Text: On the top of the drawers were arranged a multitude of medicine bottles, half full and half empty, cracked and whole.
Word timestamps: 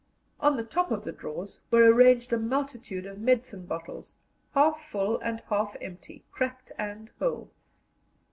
On 0.39 0.57
the 0.57 0.63
top 0.63 0.89
of 0.89 1.03
the 1.03 1.11
drawers 1.11 1.61
were 1.69 1.83
arranged 1.85 2.33
a 2.33 2.39
multitude 2.39 3.05
of 3.05 3.19
medicine 3.21 3.67
bottles, 3.67 4.15
half 4.55 4.81
full 4.81 5.19
and 5.19 5.41
half 5.41 5.75
empty, 5.79 6.23
cracked 6.31 6.71
and 6.79 7.11
whole. 7.19 7.51